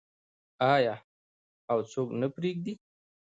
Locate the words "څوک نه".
1.91-2.27